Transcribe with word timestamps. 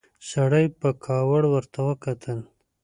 سړي 0.29 0.65
په 0.79 0.89
کاوړ 1.05 1.43
ورته 1.53 1.79
وکتل. 1.87 2.39